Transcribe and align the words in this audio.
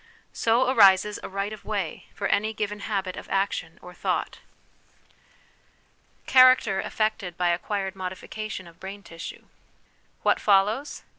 So 0.33 0.67
arises 0.67 1.19
a 1.21 1.29
right 1.29 1.53
of 1.53 1.63
way 1.63 2.07
for 2.15 2.25
any 2.25 2.53
given 2.55 2.79
habit 2.79 3.15
of 3.15 3.29
action 3.29 3.77
or 3.83 3.93
thought. 3.93 4.39
Character 6.25 6.79
affected 6.79 7.37
by 7.37 7.49
Acquired 7.49 7.95
Modification 7.95 8.65
of 8.67 8.79
Brain 8.79 9.03
Tissue. 9.03 9.43
What 10.23 10.39
follows? 10.39 11.03